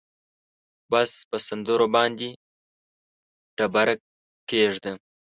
[0.91, 2.29] بس په سندرو باندې
[3.57, 3.93] تیږه
[4.49, 4.91] کېږده